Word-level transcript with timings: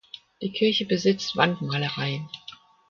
Die 0.41 0.51
Kirche 0.51 0.87
besitzt 0.87 1.37
Wandmalereien. 1.37 2.27